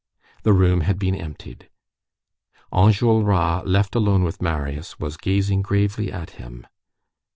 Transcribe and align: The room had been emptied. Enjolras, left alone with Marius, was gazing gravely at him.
The 0.41 0.53
room 0.53 0.81
had 0.81 0.97
been 0.97 1.13
emptied. 1.13 1.69
Enjolras, 2.73 3.63
left 3.67 3.93
alone 3.93 4.23
with 4.23 4.41
Marius, 4.41 4.99
was 4.99 5.15
gazing 5.15 5.61
gravely 5.61 6.11
at 6.11 6.31
him. 6.41 6.65